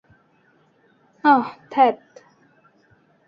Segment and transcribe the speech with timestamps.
[1.23, 1.99] অহ, ধ্যাত!